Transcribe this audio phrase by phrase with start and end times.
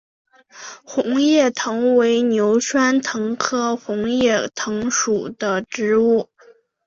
[0.83, 6.27] 红叶藤为牛栓藤科红叶藤属的植物。